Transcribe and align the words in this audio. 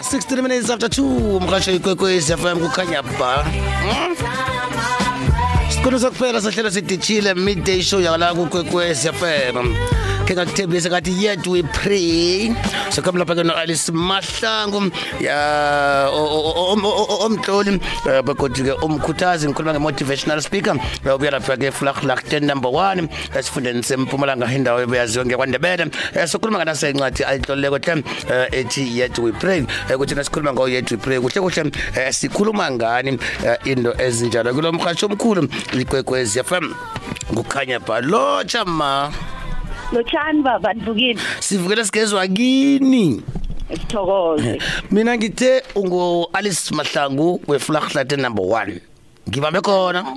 ya 0.00 0.04
16 0.18 0.42
minutes 0.42 0.70
after 0.70 0.88
2 0.88 1.40
mkhatsho 1.40 1.72
ikwekwezi 1.72 2.32
FM 2.36 2.58
kukhanya 2.60 3.02
ba? 3.02 3.44
Sikhona 5.70 5.98
sokuphela 6.00 6.40
sahlelo 6.40 6.70
sidishile 6.70 7.34
midday 7.34 7.82
show 7.82 8.00
yakala 8.00 8.34
kukwekwezi 8.34 9.08
FM 9.12 9.74
ke 10.26 10.34
ngakuthembisa 10.34 10.90
kathi 10.90 11.12
yet 11.22 11.46
we 11.46 11.62
pray. 11.62 12.54
Lapha 13.10 13.34
ke 13.34 13.44
no 13.44 13.54
Alice 13.54 13.90
Mahlangu 13.90 14.90
ya 15.20 16.08
omhloli 16.10 17.80
begodike 18.24 18.72
umkhuthazi 18.82 19.48
ngikhuluma 19.48 19.74
nge-motivational 19.74 20.40
speaker 20.42 20.74
ubuya 21.04 21.30
lapha 21.30 21.56
ke 21.56 21.72
flaglag 21.72 22.20
10 22.28 22.46
number 22.46 22.70
one 22.70 23.08
esifundeni 23.34 23.82
sempumalanga 23.82 24.46
indawo 24.52 24.80
ebeyaziwe 24.80 25.24
ngekwandebele. 25.26 25.90
Sokhuluma 26.26 26.58
nganase 26.58 26.90
incwadi 26.90 27.24
ayitloleleko 27.24 27.78
hle 27.78 28.04
ethi 28.52 28.98
yet 28.98 29.18
we 29.18 29.32
pray. 29.32 29.66
Ukuthi 29.94 30.14
nasikhuluma 30.14 30.52
ngayo 30.52 30.68
yet 30.68 30.90
we 30.90 30.96
pray. 30.96 31.18
Kuhle 31.18 31.40
kuhle 31.40 31.72
sikhuluma 32.12 32.70
ngani 32.70 33.18
into 33.64 33.92
ezinjalo? 33.98 34.54
Kulo 34.54 34.72
mrhatshi 34.72 35.04
omkhulu 35.06 35.48
ikwekwezi 35.72 36.42
FM 36.44 36.74
kukhanya 37.34 37.80
balotsha 37.80 38.64
ma 38.64 39.10
Lotshani 39.92 40.42
baba 40.42 40.72
nivukile 40.72 41.20
sivukela 41.40 41.84
sigezwa 41.84 42.26
kini? 42.28 43.22
Sithokoze. 43.72 44.58
Mina 44.90 45.16
ngithe 45.16 45.62
ungo 45.74 46.30
Alice 46.32 46.74
Mahlangu 46.74 47.40
weflaghlate 47.48 48.16
number 48.16 48.44
1 48.44 48.80
ngibambe 49.28 49.60
khona? 49.60 50.16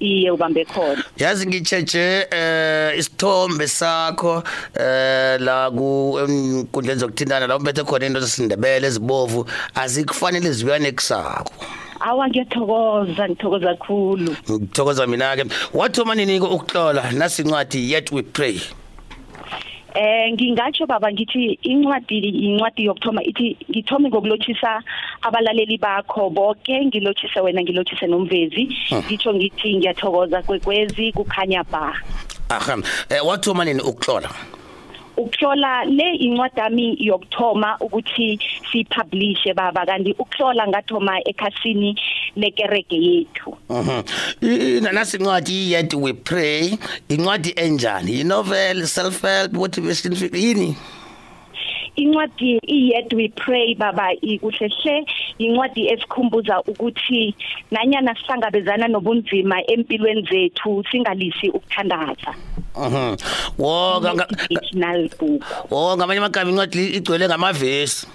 Iye 0.00 0.30
ubambe 0.30 0.64
khona. 0.64 1.04
Yazi 1.16 1.46
ngitsheje 1.46 2.26
eh 2.30 2.98
isithombe 2.98 3.68
sakho 3.68 4.42
eh 4.80 5.40
la 5.40 5.70
ku 5.70 6.18
enkundleni 6.20 7.00
zokuthintana 7.00 7.46
la 7.46 7.56
umbethe 7.56 7.84
khona 7.84 8.06
into 8.06 8.20
zesindebele 8.20 8.86
ezibovu 8.86 9.46
azikufanele 9.74 10.52
zibuyane 10.52 10.92
kusakho. 10.92 11.52
Awa 12.00 12.28
ngiyathokoza 12.28 13.28
ngithokoza 13.28 13.66
kakhulu 13.66 14.36
ngithokoza 14.50 15.06
mina 15.06 15.36
ke 15.36 15.44
wathoma 15.74 16.14
nini 16.14 16.40
ukuhlola? 16.40 17.12
Nasi 17.12 17.42
incwadi 17.42 17.92
yet 17.92 18.12
we 18.12 18.22
pray. 18.22 18.60
Eh 19.98 20.30
ngingatsho 20.32 20.86
baba 20.86 21.10
ngithi 21.12 21.58
incwadi 21.62 22.18
incwadi 22.18 22.84
yokthoma 22.84 23.22
ithi 23.24 23.56
ngithome 23.70 24.08
ngokulochisa 24.08 24.82
abalaleli 25.22 25.76
bakho 25.76 26.30
bonke 26.30 26.86
ngilochise 26.86 27.40
wena 27.40 27.62
ngilochise 27.62 28.06
nomvezi. 28.06 28.68
Ngitsho 28.94 29.34
ngithi 29.34 29.76
ngiyathokoza 29.76 30.42
kwekwezi 30.42 31.12
kukhanya 31.12 31.64
ba. 31.64 31.92
Aha 32.48 32.76
eh 33.10 33.26
wathoma 33.26 33.64
nini 33.64 33.80
ukuhlola? 33.80 34.30
Ukuhlola 35.16 35.84
le 35.84 36.14
incwadami 36.14 36.96
yokthoma 37.00 37.76
ukuthi 37.80 38.38
sipublishe 38.70 39.52
baba 39.52 39.84
kanti 39.84 40.14
ukuhlola 40.14 40.68
ngathoma 40.68 41.18
ekhasini 41.26 41.98
lekereke 42.38 42.96
yethu. 42.96 43.56
Mhm. 43.68 44.02
Ina 44.78 44.92
nasi 44.92 45.16
incwadi 45.16 45.72
yet 45.72 45.94
we 45.94 46.12
pray. 46.12 46.78
Incwadi 47.08 47.52
enjani? 47.56 48.20
Inovel 48.20 48.86
self 48.86 49.22
help 49.22 49.52
motivation 49.52 50.14
yini? 50.32 50.76
Incwadi 51.96 52.60
iyet 52.62 53.12
we 53.12 53.28
pray 53.28 53.74
baba 53.74 54.12
ikuhlehle 54.22 55.04
incwadi 55.38 55.88
esikhumbuza 55.88 56.62
ukuthi 56.62 57.34
nanyana 57.70 58.14
sihlangabezana 58.14 58.88
nobunzima 58.88 59.66
empilweni 59.66 60.22
zethu 60.30 60.84
singalisi 60.90 61.50
ukuthandaza. 61.50 62.34
Mhm. 62.76 63.16
Wo 63.58 64.00
ngamanye 65.96 66.18
amagama 66.18 66.50
incwadi 66.50 66.86
igcwele 66.86 67.26
ngamavesi. 67.26 68.06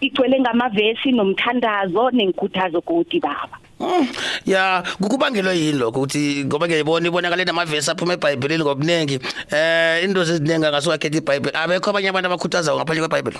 Igcwele 0.00 0.40
ngamavesi 0.40 1.12
nomthandazo 1.12 2.10
nenkhuthazo 2.10 2.80
godi 2.80 3.20
baba. 3.20 3.58
Mm, 3.80 4.08
ya 4.46 4.82
kukubangelwa 5.02 5.52
yini 5.52 5.78
lokho 5.78 6.00
ukuthi 6.00 6.44
ngoba 6.44 6.66
ngiyayibona 6.66 7.08
ibonakala 7.08 7.44
namavesi 7.44 7.90
aphuma 7.90 8.14
eBhayibhelini 8.14 8.64
ngobuningi 8.64 9.20
eh 9.54 10.02
into 10.02 10.22
eziningi 10.22 10.66
angasukakhetha 10.66 11.18
iBhayibheli 11.18 11.56
abekho 11.56 11.90
abanye 11.90 12.08
abantu 12.10 12.26
abakhuthazayo 12.26 12.74
ngaphandle 12.74 13.06
kweBhayibheli 13.06 13.38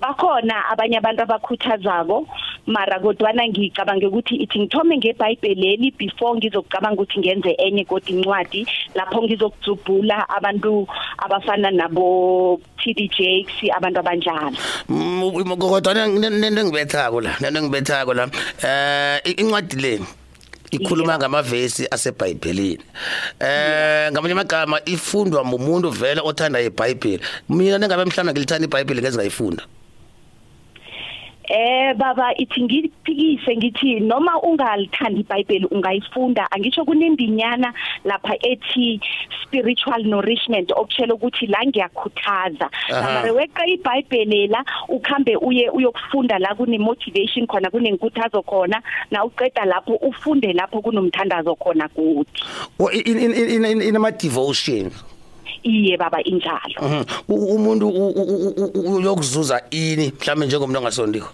bakhona 0.00 0.68
abanye 0.72 0.96
abantu 0.98 1.22
abakhuthazako 1.22 2.26
mara 2.66 2.98
kodwana 3.00 3.46
ngicabanga 3.48 4.08
ukuthi 4.08 4.34
ithi 4.34 4.58
ngithome 4.58 4.98
ngeBhayibheleli 4.98 5.94
before 5.98 6.38
ngizokucabanga 6.38 7.02
ukuthi 7.02 7.18
ngenze 7.18 7.50
enye 7.58 7.84
kodwa 7.84 8.10
incwadi 8.10 8.66
lapho 8.94 9.22
ngizokuzubhula 9.22 10.28
abantu 10.28 10.86
abafana 11.18 11.70
nabo 11.70 12.60
TD 12.78 13.10
Jakes 13.10 13.70
abantu 13.76 14.00
abanjalo. 14.00 14.56
Mm, 14.88 15.56
kodwa 15.58 15.94
nento 15.94 16.60
engibethako 16.60 17.20
la 17.20 17.36
nento 17.40 17.58
engibethako 17.58 18.14
la 18.14 18.28
eh 18.62 19.34
incwadi 19.38 19.76
le 19.76 20.00
ikhuluma 20.70 21.18
ngamavesi 21.18 21.86
aseBhayibhelini. 21.90 22.82
Eh 23.40 24.10
ngamanye 24.10 24.32
amagama 24.32 24.80
ifundwa 24.84 25.42
umuntu 25.42 25.90
vele 25.90 26.20
othanda 26.20 26.60
iBhayibheli. 26.60 27.22
Mina 27.48 27.78
nengabe 27.78 28.04
mhlawumbe 28.04 28.32
ngilithanda 28.32 28.66
iBhayibheli 28.66 29.00
ngeze 29.00 29.16
ngayifunda 29.16 29.62
Eh 31.48 31.94
baba 31.94 32.34
ithi 32.36 32.62
ngiphikise 32.62 33.56
ngithi 33.56 34.00
noma 34.00 34.40
ungalithandi 34.42 35.20
iBhayibheli 35.20 35.66
ungayifunda 35.70 36.50
angisho 36.50 36.84
kunembinyana 36.84 37.72
lapha 38.04 38.34
ethi 38.42 39.00
spiritual 39.42 40.02
nourishment 40.04 40.72
okutshela 40.72 41.14
ukuthi 41.14 41.46
la 41.46 41.58
ngiyakhuthaza 41.66 42.70
Aha. 42.92 43.12
mara 43.14 43.32
weqa 43.32 43.66
iBhayibheli 43.66 44.46
la 44.46 44.64
ukhambe 44.88 45.36
uye 45.36 45.70
uyokufunda 45.70 46.38
la 46.38 46.54
kune 46.54 46.78
motivation 46.78 47.46
khona 47.46 47.70
kunenkuthazo 47.70 48.42
khona 48.42 48.82
na 49.10 49.24
uqeda 49.24 49.64
lapho 49.64 49.94
ufunde 49.94 50.52
lapho 50.52 50.80
kunomthandazo 50.82 51.54
khona 51.54 51.88
kuthi 51.88 52.42
Wo- 52.78 52.90
in 52.90 53.18
in 53.18 53.32
in 53.34 53.64
in- 53.64 53.82
inama 53.82 54.10
devotion 54.10 54.90
iye 54.90 54.90
baba 54.90 54.90
injalo 54.90 54.90
Mhm. 54.90 54.94
U- 54.96 55.12
umuntu 55.12 55.15
u- 57.88 58.14
u- 58.14 58.52
u- 58.56 58.70
u- 58.74 58.96
uyokuzuza 58.96 59.60
ini? 59.70 60.12
Mhlawumbe 60.20 60.46
njengomuntu 60.46 60.78
ongasondiko. 60.78 61.28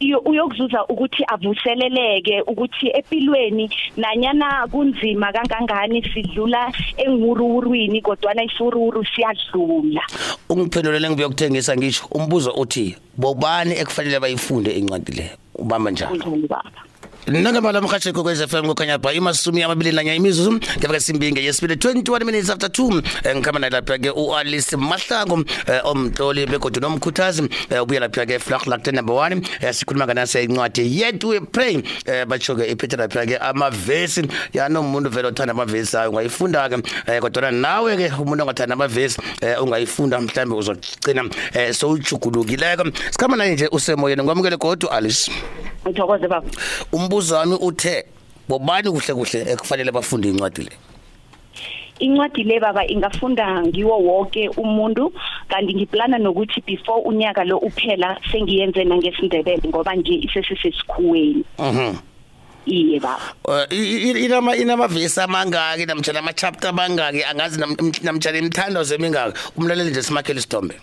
Iyo 0.00 0.18
uyokuzuza 0.18 0.84
ukuthi 0.88 1.24
avuseleleke 1.28 2.40
ukuthi 2.46 2.88
empilweni 2.94 3.70
nanyana 3.96 4.66
kunzima 4.70 5.32
kangangani 5.32 6.02
sidlula 6.14 6.72
enguruwurwini 6.96 8.00
kodwa 8.00 8.44
isiwuruwuru 8.44 9.04
siyadlula. 9.14 10.00
Ungiphendulele 10.48 11.10
ngiyokuthengisa 11.10 11.76
ngisho 11.76 12.06
umbuzo 12.10 12.50
uthi 12.52 12.96
bobani 13.16 13.74
ekufanele 13.76 14.20
bayifunde 14.20 14.70
incwadi 14.70 15.12
le? 15.12 15.30
Ubamba 15.54 15.90
njalo. 15.90 16.10
Kunjani 16.16 16.48
baba 17.26 17.40
nangambala 17.40 17.80
mhatshe 17.80 18.12
kokwez 18.12 18.42
FM 18.46 18.66
kukhanya 18.66 18.98
bha 18.98 19.12
imasumi 19.12 19.62
amabili 19.62 19.92
nanye 19.92 20.16
imizuzu 20.16 20.52
ngeveka 20.78 21.00
simbinge. 21.00 21.44
Yesibili 21.44 21.74
21 21.74 22.24
minutes 22.24 22.50
after 22.50 22.68
2 22.68 23.02
Eh, 23.24 23.36
ngikhamba 23.36 23.60
naye 23.60 23.70
lapha 23.70 23.98
ke 23.98 24.10
uAlice 24.10 24.76
Mahlangu 24.76 25.34
omtloli 25.34 25.80
omhloli 25.84 26.46
begodwa 26.46 26.80
nomkhuthazi 26.80 27.42
eh, 27.70 27.82
ubuya 27.82 28.00
lapha 28.00 28.26
ke 28.26 28.38
flag 28.38 28.66
lag 28.66 28.86
number 28.92 29.14
1 29.14 29.42
eh, 29.60 29.74
sikhuluma 29.74 30.06
nganase 30.06 30.44
incwadi 30.44 31.00
yet 31.00 31.22
we 31.24 31.40
pray 31.40 31.82
eh, 32.06 32.24
batsho 32.26 32.56
ke 32.56 32.70
iphethe 32.72 32.96
lapha 32.96 33.26
ke 33.26 33.36
amavesi. 33.38 34.22
Yanomuntu 34.52 35.10
vele 35.10 35.28
othanda 35.28 35.52
amavesi 35.52 35.96
ayo 35.96 36.10
ungayifunda 36.10 36.68
ke 36.68 36.76
kodwana 37.20 37.20
kodwa 37.20 37.50
nawe 37.50 37.96
ke 37.96 38.12
umuntu 38.18 38.42
ongathanda 38.42 38.74
amavesi 38.74 39.18
eh, 39.40 39.62
ungayifunda 39.62 40.20
mhlawumbe 40.20 40.56
uzogcina 40.56 41.24
eh, 41.54 41.74
sowujugulukileko 41.74 42.84
sikhamba 43.10 43.36
naye 43.36 43.52
nje 43.54 43.68
usemoyeni 43.72 44.22
ngamukele 44.22 44.56
kodwa 44.56 44.92
Alice 44.92 45.30
ngithokoze 45.86 46.28
baba. 46.28 46.48
Umbuzo 46.92 47.34
wami 47.34 47.54
uthe 47.60 48.04
bobani 48.48 48.90
kuhle 48.90 49.14
kuhle 49.14 49.52
ekufanele 49.52 49.92
bafunde 49.92 50.28
incwadi 50.28 50.62
le? 50.62 50.70
Incwadi 52.00 52.44
le 52.44 52.60
baba 52.60 52.86
ingafunda 52.86 53.62
ngiwo 53.62 53.98
wonke 53.98 54.48
umuntu 54.48 55.12
kanti 55.48 55.74
ngiplana 55.74 56.18
nokuthi 56.18 56.60
before 56.66 57.02
unyaka 57.04 57.44
lo 57.44 57.58
uphela 57.58 58.16
sengiyenze 58.32 58.84
nangesindebele 58.84 59.68
ngoba 59.68 59.94
nje 59.94 60.14
isesisesikhuweni 60.14 61.44
mhm. 61.58 61.94
Iye 62.66 63.00
baba. 63.00 63.34
Uh, 63.44 63.64
inama 64.24 64.56
inamavesi 64.56 65.20
amangaki 65.20 65.86
namtshana 65.86 66.18
ama-chapter 66.18 66.68
amangaki 66.70 67.24
angazi 67.24 67.60
nam- 67.60 67.76
namtshana 68.02 68.38
imithandazo 68.38 68.94
emingaki 68.94 69.38
umlaleli 69.56 69.90
nje 69.90 70.02
simakhele 70.02 70.38
isithombe 70.38 70.74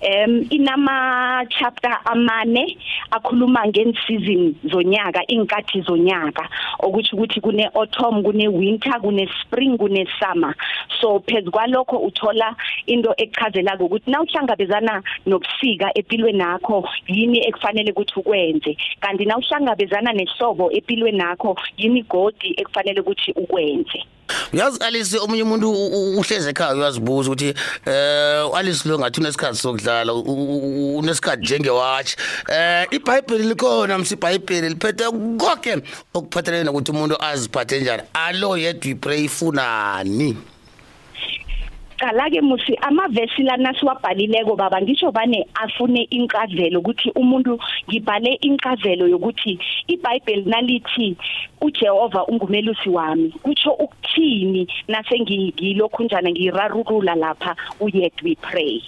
em 0.00 0.46
inama 0.50 1.46
chapter 1.48 1.98
amane 2.04 2.76
akhuluma 3.10 3.66
ngen-season 3.66 4.54
zonyaka 4.64 5.26
inkathi 5.26 5.80
zonyaka 5.80 6.48
okuthi 6.78 7.10
ukuthi 7.14 7.40
kune 7.40 7.64
autumn 7.74 8.22
kune 8.22 8.48
winter 8.48 9.00
kune 9.00 9.28
spring 9.40 9.78
kune 9.78 10.06
summer 10.20 10.54
so 11.00 11.20
phezukwalokho 11.20 11.96
uthola 11.98 12.56
into 12.86 13.14
echazela 13.16 13.76
ukuthi 13.80 14.10
nawuhlangabezana 14.10 15.02
nobusika 15.26 15.90
empilweni 15.94 16.38
nakho 16.38 16.88
yini 17.08 17.38
ekufanele 17.48 17.90
ukuthi 17.92 18.20
ukwenze. 18.20 18.76
Kanti 19.00 19.24
nawuhlangabezana 19.24 20.12
nehlobo 20.12 20.70
empilweni 20.72 21.18
nakho 21.18 21.56
yini 21.76 22.02
godi 22.02 22.54
ekufanele 22.60 23.00
ukuthi 23.00 23.32
ukwenze. 23.32 24.04
Uyazi 24.52 24.78
Alice 24.80 25.18
omunye 25.18 25.42
umuntu 25.42 25.70
u- 25.70 25.86
u- 25.86 26.18
uhleze 26.18 26.50
ekhaya 26.50 26.74
uyazibuza 26.74 27.30
ukuthi 27.30 27.54
eh 27.86 28.54
Alice 28.54 28.88
lo 28.88 28.98
ngathi 28.98 29.20
unesikhathi 29.20 29.58
sokudlala 29.58 30.12
u- 30.12 30.20
u- 30.20 30.58
u- 30.58 30.98
unesikhathi 30.98 31.42
njengewatch. 31.42 32.14
Eh 32.48 32.86
iBhayibheli 32.90 33.44
likhona 33.48 33.98
msi 33.98 34.14
iBhayibheli 34.14 34.68
liphethe 34.68 35.04
konke 35.38 35.76
okuphathelene 36.14 36.64
nokuthi 36.64 36.90
umuntu 36.90 37.22
aziphathe 37.22 37.80
njani. 37.80 38.02
Alo 38.14 38.56
yedwa 38.56 38.90
ipray 38.90 39.24
ifunani? 39.24 40.36
Qala 42.04 42.28
ke 42.30 42.40
musi 42.44 42.76
amavesi 42.84 43.42
lana 43.42 43.72
siwabhalileko 43.80 44.56
baba 44.56 44.80
ngisho 44.82 45.10
bane 45.12 45.46
afune 45.54 46.02
inkazelo 46.10 46.80
ukuthi 46.80 47.10
umuntu 47.16 47.58
ngibhale 47.88 48.34
inkazelo 48.44 49.08
yokuthi 49.08 49.58
iBhayibheli 49.88 50.44
nalithi 50.44 51.16
uJehova 51.60 52.26
ungumelusi 52.26 52.88
wami. 52.88 53.30
Kutsho 53.42 53.70
ukuthini 53.70 54.68
nase 54.88 55.20
ngilokhu 55.20 56.02
njana 56.04 56.30
ngirarulula 56.30 57.14
lapha 57.14 57.56
uyet 57.80 58.22
we 58.22 58.34
pray 58.34 58.82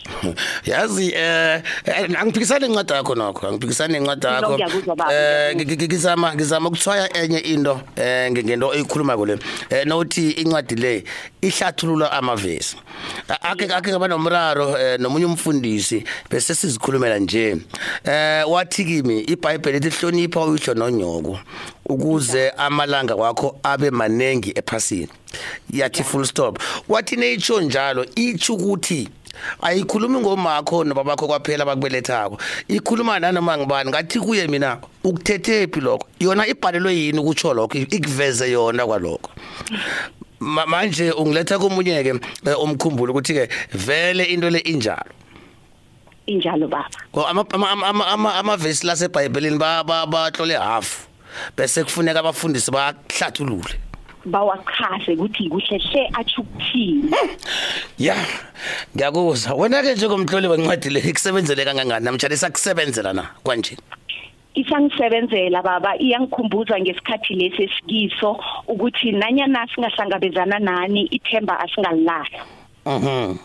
yazi 0.66 1.12
eh 1.14 1.62
eh, 1.84 2.20
angiphikisani 2.20 2.66
incwadi 2.66 2.92
yakho 2.92 3.14
nokho 3.14 3.46
angiphikisani 3.48 3.96
incwadi 3.96 4.26
yakho. 4.26 4.52
Ngiyakuzwa 4.54 4.96
baba, 4.96 5.12
eh 5.14 5.54
ngiyakuzwa. 5.54 5.76
ngi- 5.76 5.86
ngizama 5.86 6.34
ngizama 6.34 6.68
ukuthwaya 6.68 7.16
enye 7.16 7.38
into 7.38 7.80
eh 7.96 8.30
nge- 8.32 8.44
ngento 8.44 8.74
eyikhuluma 8.74 9.16
kule 9.16 9.38
eh 9.70 9.86
nokuthi 9.86 10.30
incwadi 10.30 10.74
le 10.74 11.04
ihlathulula 11.42 12.12
amavesi 12.12 12.76
A- 12.76 13.05
ake 13.42 13.74
ake 13.74 13.90
ngaba 13.90 14.08
nomraro 14.08 14.78
eh, 14.78 15.00
nomunye 15.00 15.24
umfundisi 15.26 16.04
bese 16.30 16.54
sizikhulumela 16.54 17.18
nje. 17.18 17.56
Eh 18.04 18.50
wathi 18.50 18.84
kimi 18.84 19.20
iBhayibheli 19.20 19.78
lithi 19.78 19.96
hlonipha 20.00 20.40
uyihlo 20.40 20.74
nonyoko 20.74 21.38
ukuze 21.88 22.50
amalanga 22.50 23.14
wakho 23.14 23.58
abe 23.62 23.90
manengi 23.90 24.52
ephasini. 24.54 25.08
Yathi 25.72 26.04
full 26.04 26.24
stop. 26.24 26.58
Wathi 26.88 27.16
neyitsho 27.16 27.60
njalo 27.60 28.06
ithi 28.14 28.52
ukuthi 28.52 29.08
ayikhulumi 29.62 30.18
ngomakho 30.20 30.84
nobabakho 30.84 31.26
kwaphela 31.26 31.64
bakubelethako. 31.64 32.38
Ikhuluma 32.68 33.18
nanoma 33.18 33.58
ngibani 33.58 33.90
ngathi 33.90 34.20
kuye 34.20 34.46
mina 34.46 34.78
ukuthethephi 35.04 35.80
lokho? 35.80 36.06
Yona 36.20 36.46
ibhalelwe 36.46 36.96
yini 36.96 37.18
ukutsho 37.18 37.54
lokho? 37.54 37.78
Ikuveze 37.78 38.50
yona 38.50 38.86
kwalokho. 38.86 39.30
Ma- 39.70 40.25
manje 40.40 41.10
ungiletha 41.12 41.58
komunye 41.58 42.02
ke 42.02 42.12
eh, 42.46 42.56
umkhumbulo 42.60 43.12
ukuthi 43.12 43.34
ke 43.34 43.48
vele 43.72 44.24
into 44.24 44.50
le 44.50 44.58
injalo? 44.60 45.12
Injalo 46.26 46.68
baba. 46.68 46.88
Ko 47.12 47.24
ama 47.26 47.44
ama 47.52 47.86
ama- 47.86 48.06
ama 48.06 48.34
amavesi 48.34 48.86
laseBhayibhelini 48.86 49.58
ba 49.58 49.84
ba- 49.84 50.06
batlole 50.06 50.54
half 50.58 51.06
bese 51.56 51.84
kufuneka 51.84 52.20
abafundisi 52.20 52.70
bahlathulule. 52.70 53.78
Bawachaze 54.26 55.14
ukuthi 55.14 55.48
kuhlehle 55.48 56.10
athi 56.18 56.34
ukuthini. 56.40 57.10
Ya 57.98 58.16
ngiyakuzwa 58.96 59.54
wena 59.54 59.82
ke 59.82 59.94
njengomhloli 59.94 60.48
wencwadi 60.48 60.90
le 60.90 61.00
ikusebenzele 61.00 61.64
kangangani? 61.64 62.04
Namtshana 62.04 62.36
sakusebenzela 62.36 63.12
na 63.12 63.22
kwanje? 63.44 63.76
Isangisebenzela 64.60 65.62
baba 65.62 65.96
iyangikhumbuza 65.96 66.80
ngesikhathi 66.80 67.34
lesi 67.34 67.62
esikiso 67.62 68.30
ukuthi 68.68 69.12
nanyana 69.12 69.66
singahlangabezana 69.70 70.58
nani 70.58 71.02
ithemba 71.16 71.60
asingalilahla 71.60 72.40
mhm 72.86 73.38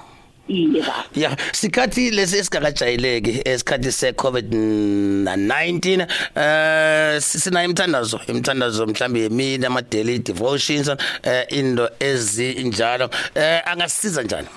iye 0.51 0.81
baba. 0.81 1.05
Ya 1.15 1.37
sikhathi 1.51 2.11
lesi 2.11 2.37
esigakajayeleki 2.37 3.41
esikhathi 3.45 3.91
se-covid-19 3.91 6.07
eh 6.35 7.21
sinayo 7.21 7.69
imthandazo 7.69 8.19
imthandazo 8.27 8.87
mhlambe 8.87 9.19
yemini 9.19 9.65
ama-daily 9.65 10.19
devotions 10.19 10.89
eh 11.23 11.45
into 11.49 11.89
ezinjalo. 11.99 13.09
Eh 13.35 13.61
angasiza 13.65 14.23
njani? 14.23 14.47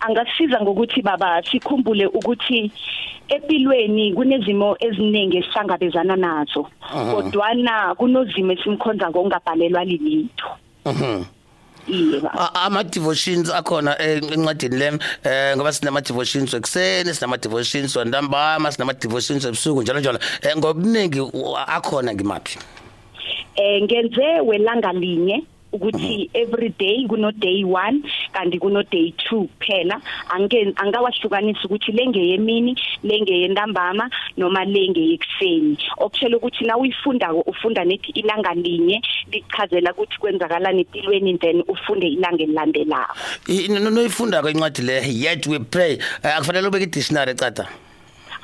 Angasiza 0.00 0.60
ngokuthi 0.60 1.02
baba 1.02 1.42
sikhumbule 1.50 2.06
ukuthi 2.06 2.70
empilweni 3.28 4.14
kunezimo 4.14 4.76
eziningi 4.80 5.36
esihlangabezana 5.38 6.16
nazo 6.16 6.66
kodwana 7.12 7.94
kunozimo 7.94 8.52
esimkhonza 8.52 9.10
ngokungabhalelwa 9.10 9.84
lilitho. 9.84 10.48
Mhm 10.86 11.24
A- 12.38 12.64
ama 12.66 12.82
devotions 12.84 13.50
akhona 13.50 13.94
eh, 14.02 14.18
encwadini 14.32 14.76
le 14.76 14.98
eh 15.24 15.54
ngoba 15.56 15.72
sinama 15.72 16.00
devotions 16.00 16.54
ekseni 16.54 17.14
sinama 17.14 17.36
devotions 17.36 17.96
ntambama 17.96 18.72
sinama 18.72 18.92
devotions 18.92 19.44
ebusuku 19.44 19.82
njalo 19.82 20.00
njalo. 20.00 20.18
Eh, 20.42 20.56
ngobuningi 20.56 21.20
akhona 21.66 22.14
ngimaphi? 22.14 22.58
Eh 23.56 23.82
ngenze 23.82 24.40
welanga 24.40 24.92
linye 24.92 25.42
ukuthi 25.76 26.30
every 26.34 26.68
day 26.78 27.06
kuno 27.08 27.30
day 27.32 27.62
1 27.64 28.00
kanti 28.32 28.58
kuno 28.58 28.82
day 28.82 29.12
2 29.30 29.46
kuphela 29.46 30.00
ange 30.28 30.72
angawahlukanisa 30.76 31.60
ukuthi 31.64 31.92
lengeyemini 31.92 32.76
lengeyentambama 33.02 34.10
noma 34.36 34.64
lengeyekuseni 34.64 35.78
okushela 35.98 36.36
ukuthi 36.36 36.64
na 36.64 36.76
uyifundako 36.76 37.40
ufunda 37.40 37.84
nethi 37.84 38.10
ilanga 38.12 38.54
linye 38.54 39.02
lichazela 39.32 39.92
ukuthi 39.92 40.18
kwenzakalani 40.18 40.80
empilweni 40.80 41.38
then 41.38 41.62
ufunde 41.68 42.06
ilanga 42.08 42.42
elilandelako. 42.42 43.16
I- 43.48 43.68
no- 43.68 43.90
noyifunda 43.90 44.42
ko 44.42 44.50
incwadi 44.50 44.82
le 44.82 45.02
yet 45.12 45.46
we 45.46 45.58
pray. 45.58 45.92
Eh, 46.22 46.36
akufanele 46.36 46.68
ubeke 46.68 46.84
i-dictionary 46.84 47.30
ecada 47.32 47.68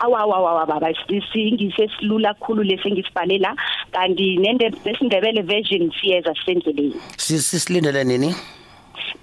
awawawa 0.05 0.67
baba 0.67 0.95
singise 1.33 1.89
silula 1.99 2.35
kakhulu 2.35 2.63
lesengisibhale 2.63 3.39
la 3.39 3.57
kanti 3.93 4.37
nende 4.37 4.71
besindebele 4.85 5.43
version 5.43 5.93
siyeza 6.01 6.35
sendleleni 6.45 6.95
Si- 7.17 7.39
sisilindele 7.39 8.05
nini? 8.05 8.35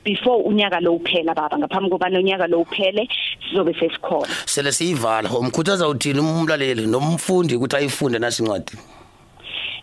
Before 0.06 0.44
unyaka 0.44 0.80
lo 0.80 0.94
uphela 0.96 1.34
baba 1.36 1.58
ngaphambi 1.58 1.90
kobana 1.90 2.20
unyaka 2.20 2.48
lo 2.48 2.62
uphele 2.62 3.08
sizobe 3.50 3.74
sesikhona. 3.74 4.28
Sele 4.46 4.72
siyivala. 4.72 5.30
Umkhuthaza 5.30 5.88
uthini 5.88 6.20
umlaleli 6.20 6.88
nomfundi 6.88 7.56
ukuthi 7.56 7.76
ayifunde 7.76 8.20
nasi 8.20 8.44
incwadi 8.44 8.72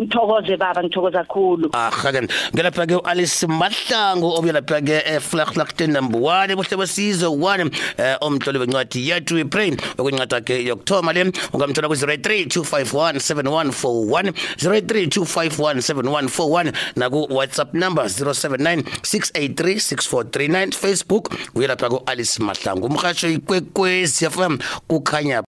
Ngithokoze 0.00 0.56
baba 0.56 0.82
ngithokoza 0.82 1.24
kakhulu. 1.24 1.68
Aha 1.72 2.12
ke 2.12 2.28
ngelapha 2.54 2.86
ke 2.86 3.00
Alice 3.04 3.46
Mahlangu 3.46 4.34
obuyelapha 4.34 4.80
ke 4.80 5.20
Flaglachten 5.20 5.92
number 5.92 6.20
1 6.20 6.56
buhle 6.56 6.76
besizwe 6.76 7.28
1 7.28 7.70
eh 7.98 8.16
omhlolo 8.20 8.60
wencwadi 8.60 9.08
yethu 9.08 9.34
we 9.34 9.44
pray 9.44 9.70
okwencwadi 9.98 10.34
yakhe 10.34 10.64
yokuthoma 10.64 11.12
le 11.12 11.32
ungamthola 11.52 11.88
ku 11.88 11.94
0325174141 11.94 14.32
0325174141 14.58 16.72
naku 16.96 17.26
WhatsApp 17.30 17.74
number 17.74 18.04
0796836439 18.04 20.72
Facebook 20.72 21.34
uyelapha 21.54 21.88
ku 21.88 22.02
Alice 22.06 22.42
Mahlangu. 22.42 22.86
Umhasho 22.86 23.28
ikwekwezi 23.28 24.30
FM 24.30 24.58
kukhanya 24.88 25.42